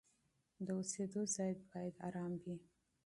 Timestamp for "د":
0.65-0.67